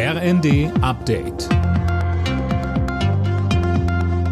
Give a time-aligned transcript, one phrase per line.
[0.00, 1.48] RND Update.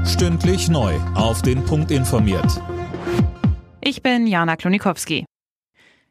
[0.06, 0.94] Stündlich neu.
[1.16, 2.62] Auf den Punkt informiert.
[3.80, 5.24] Ich bin Jana Klonikowski.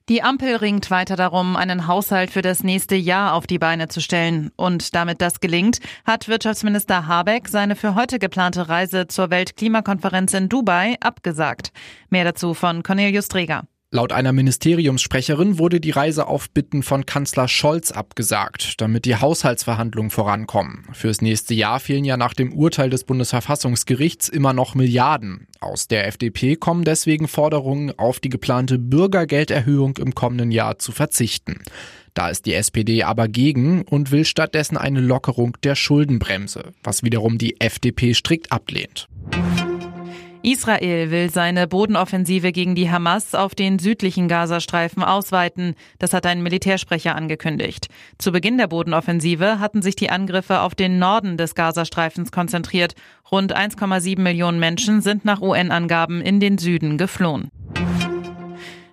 [0.10, 4.02] Die Ampel ringt weiter darum, einen Haushalt für das nächste Jahr auf die Beine zu
[4.02, 4.52] stellen.
[4.58, 10.50] Und damit das gelingt, hat Wirtschaftsminister Habeck seine für heute geplante Reise zur Weltklimakonferenz in
[10.50, 11.72] Dubai abgesagt.
[12.10, 13.64] Mehr dazu von Cornelius Dreger.
[13.96, 20.12] Laut einer Ministeriumssprecherin wurde die Reise auf Bitten von Kanzler Scholz abgesagt, damit die Haushaltsverhandlungen
[20.12, 20.84] vorankommen.
[20.92, 25.48] Fürs nächste Jahr fehlen ja nach dem Urteil des Bundesverfassungsgerichts immer noch Milliarden.
[25.62, 31.64] Aus der FDP kommen deswegen Forderungen, auf die geplante Bürgergelderhöhung im kommenden Jahr zu verzichten.
[32.14, 37.38] Da ist die SPD aber gegen und will stattdessen eine Lockerung der Schuldenbremse, was wiederum
[37.38, 39.08] die FDP strikt ablehnt.
[40.46, 45.74] Israel will seine Bodenoffensive gegen die Hamas auf den südlichen Gazastreifen ausweiten.
[45.98, 47.88] Das hat ein Militärsprecher angekündigt.
[48.20, 52.94] Zu Beginn der Bodenoffensive hatten sich die Angriffe auf den Norden des Gazastreifens konzentriert.
[53.32, 57.50] Rund 1,7 Millionen Menschen sind nach UN-Angaben in den Süden geflohen.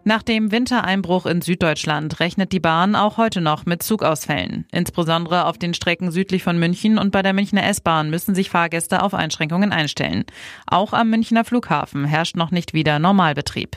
[0.05, 4.67] Nach dem Wintereinbruch in Süddeutschland rechnet die Bahn auch heute noch mit Zugausfällen.
[4.73, 9.01] Insbesondere auf den Strecken südlich von München und bei der Münchner S-Bahn müssen sich Fahrgäste
[9.01, 10.25] auf Einschränkungen einstellen.
[10.67, 13.77] Auch am Münchner Flughafen herrscht noch nicht wieder Normalbetrieb.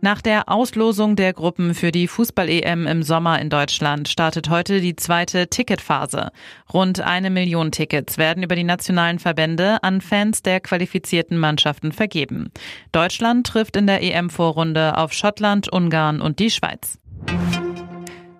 [0.00, 4.94] Nach der Auslosung der Gruppen für die Fußball-EM im Sommer in Deutschland startet heute die
[4.94, 6.30] zweite Ticketphase.
[6.72, 12.52] Rund eine Million Tickets werden über die nationalen Verbände an Fans der qualifizierten Mannschaften vergeben.
[12.92, 16.98] Deutschland trifft in der EM-Vorrunde auf Schottland, Ungarn und die Schweiz.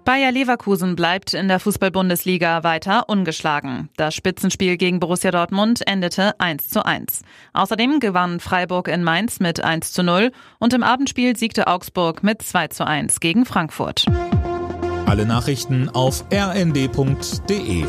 [0.08, 3.90] Bayer Leverkusen bleibt in der Fußball-Bundesliga weiter ungeschlagen.
[3.98, 7.20] Das Spitzenspiel gegen Borussia Dortmund endete 1 zu 1.
[7.52, 12.40] Außerdem gewann Freiburg in Mainz mit 1 zu 0 und im Abendspiel siegte Augsburg mit
[12.40, 14.06] 2 zu 1 gegen Frankfurt.
[15.04, 17.84] Alle Nachrichten auf rnd.de